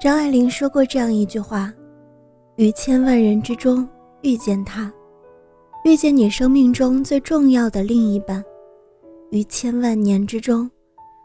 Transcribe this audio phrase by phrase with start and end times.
[0.00, 1.72] 张爱玲说过这样一句话
[2.54, 3.86] ：“于千万人之中
[4.22, 4.92] 遇见他。”
[5.84, 8.44] 遇见你生命中最重要的另一半，
[9.30, 10.70] 于千万年之中，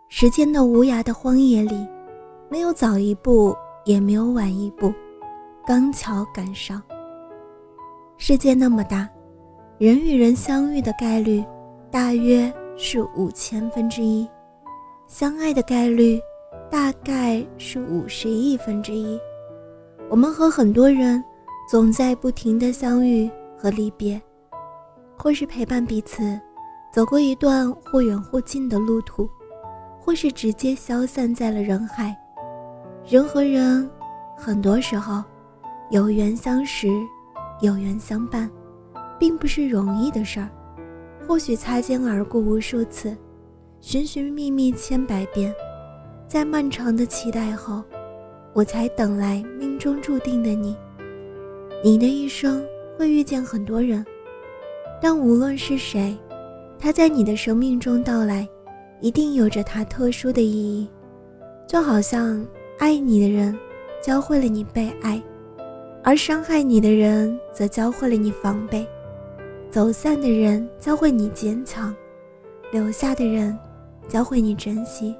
[0.10, 1.86] 时间的无涯的荒野里，
[2.50, 3.56] 没有早一步，
[3.86, 4.92] 也没有晚一步，
[5.68, 6.82] 刚巧赶上。
[8.18, 9.08] 世界那么大，
[9.78, 11.44] 人与人相遇的概率
[11.92, 14.28] 大约是五千分之一，
[15.08, 16.20] 相爱的概率
[16.74, 19.20] 大概是五十亿分之一。
[20.10, 21.24] 我们和很多人
[21.70, 24.20] 总在不停的相遇和离别。
[25.16, 26.42] 或是陪伴彼此，
[26.92, 29.30] 走过一段或远或近的路途，
[30.00, 32.18] 或是直接消散在了人海。
[33.08, 33.88] 人和人，
[34.36, 35.24] 很多时候
[35.92, 36.88] 有缘相识，
[37.62, 38.50] 有缘相伴，
[39.20, 40.50] 并不是容易的事儿。
[41.28, 43.16] 或许擦肩而过无数次，
[43.80, 45.54] 寻寻觅觅千百遍，
[46.34, 47.84] 在漫长的期待后，
[48.54, 50.76] 我才等来命中注定的你。
[51.84, 52.66] 你的一生
[52.98, 54.04] 会遇见很多人。
[55.00, 56.18] 但无论是谁，
[56.80, 58.50] 他在你的生命中到来，
[59.00, 60.90] 一定有着他特殊的意义。
[61.68, 62.44] 就好像
[62.80, 63.56] 爱你的人
[64.02, 65.22] 教会了你被爱，
[66.04, 68.84] 而伤害你的人则教会了你防备。
[69.70, 71.96] 走散的人教会你坚强，
[72.72, 73.56] 留下的人
[74.08, 75.16] 教会你珍惜。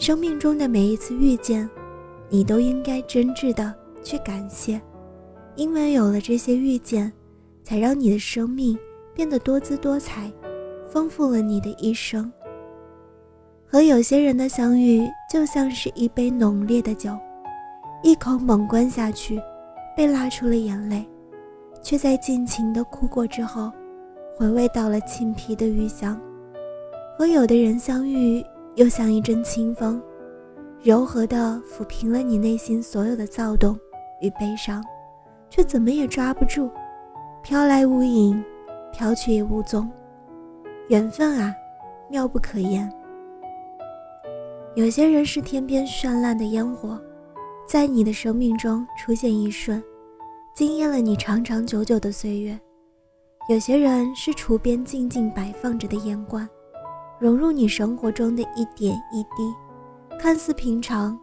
[0.00, 1.68] 生命中的每一次遇见，
[2.30, 4.80] 你都应该真挚的去感谢，
[5.56, 7.12] 因为有了这些遇见，
[7.62, 8.76] 才让你的生命。
[9.12, 10.32] 变得多姿多彩，
[10.88, 12.32] 丰富了你的一生。
[13.66, 17.10] 和有些人的相遇，就像是一杯浓烈的酒，
[18.02, 19.38] 一口猛灌下去，
[19.94, 21.04] 被拉出了眼泪，
[21.82, 23.70] 却在尽情的哭过之后，
[24.38, 26.18] 回味到了沁皮的余香。
[27.18, 28.42] 和有的人相遇，
[28.76, 30.02] 又像一阵清风，
[30.82, 33.78] 柔和的抚平了你内心所有的躁动
[34.20, 34.84] 与悲伤，
[35.48, 36.70] 却怎么也抓不住，
[37.42, 38.42] 飘来无影。
[38.92, 39.88] 飘去也无踪，
[40.88, 41.54] 缘分啊，
[42.10, 42.92] 妙不可言。
[44.74, 47.00] 有些人是天边绚烂的烟火，
[47.68, 49.80] 在你的生命中出现一瞬，
[50.56, 52.58] 惊艳了你长长久久的岁月；
[53.48, 56.46] 有些人是厨边静静摆放着的烟罐，
[57.20, 59.54] 融入你生活中的一点一滴，
[60.18, 61.16] 看似平常，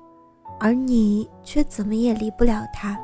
[0.59, 2.97] 而你却怎么也离不了它。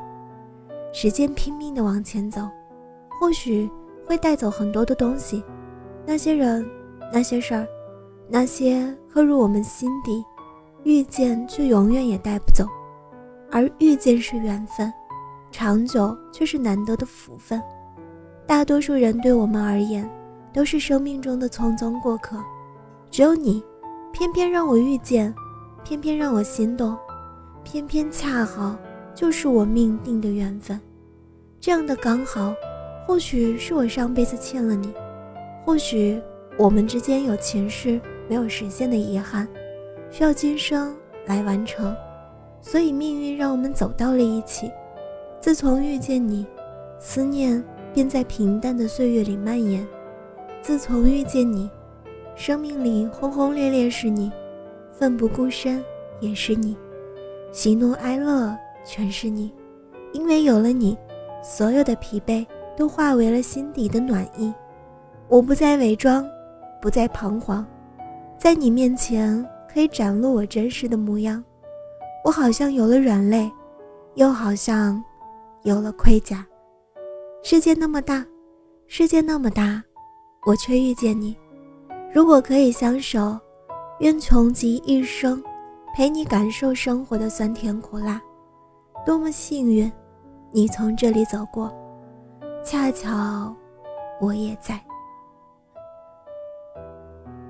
[0.92, 2.48] 时间拼命地往前走，
[3.20, 3.70] 或许。
[4.06, 5.42] 会带走很多的东西，
[6.04, 6.62] 那些人，
[7.10, 7.66] 那些事儿，
[8.28, 10.22] 那些刻入我们心底，
[10.82, 12.66] 遇见却永远也带不走。
[13.50, 14.92] 而遇见是缘分，
[15.50, 17.58] 长久却是难得的福分。
[18.46, 20.06] 大多数人对我们而言，
[20.52, 22.36] 都是生命中的匆匆过客。
[23.14, 23.62] 只有你，
[24.12, 25.32] 偏偏让我遇见，
[25.84, 26.98] 偏偏让我心动，
[27.62, 28.76] 偏偏恰好
[29.14, 30.80] 就是我命定的缘分。
[31.60, 32.52] 这样的刚好。
[33.06, 34.92] 或许是我上辈子欠了你，
[35.64, 36.20] 或许
[36.58, 39.46] 我们之间有前世没有实现的遗憾，
[40.10, 40.92] 需要今生
[41.26, 41.94] 来完成，
[42.60, 44.72] 所以命运让我们走到了一起。
[45.38, 46.44] 自从遇见你，
[46.98, 49.86] 思念便在平淡的岁月里蔓延。
[50.60, 51.70] 自从遇见你，
[52.34, 54.30] 生命里轰轰烈烈是你，
[54.90, 55.84] 奋不顾身
[56.20, 56.76] 也是你，
[57.52, 59.52] 喜怒哀乐全是你。
[60.12, 60.96] 因为有了你，
[61.42, 62.46] 所有的疲惫。
[62.76, 64.52] 都化为了心底的暖意，
[65.28, 66.28] 我不再伪装，
[66.82, 67.64] 不再彷徨，
[68.36, 71.40] 在你面前可以展露我真实的模样。
[72.24, 73.48] 我好像有了软肋，
[74.16, 75.00] 又好像
[75.62, 76.44] 有了盔甲。
[77.44, 78.26] 世界那么大，
[78.88, 79.80] 世界那么大，
[80.44, 81.36] 我却遇见你。
[82.14, 83.36] 如果可以相守，
[83.98, 85.42] 愿穷极一生，
[85.92, 88.22] 陪你感受生活的酸甜苦辣。
[89.04, 89.90] 多么幸运，
[90.52, 91.74] 你从这里走过。
[92.62, 93.52] 恰巧，
[94.20, 94.80] 我也在，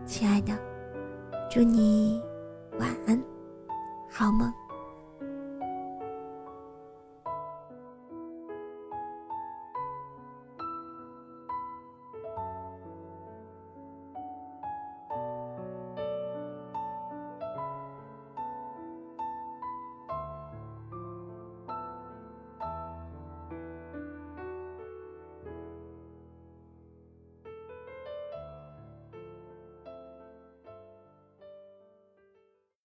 [0.07, 0.55] 亲爱的，
[1.51, 2.23] 祝你
[2.81, 3.23] 晚安，
[4.11, 4.51] 好梦。